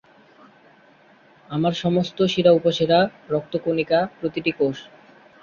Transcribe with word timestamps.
আমার 1.49 1.73
সমস্ত 1.75 2.17
শিরা 2.25 2.51
উপশিরা, 2.51 2.99
রক্ত 3.29 3.53
কণিকা, 3.57 3.99
প্রতিটি 4.17 4.51
কোষ- 4.51 4.77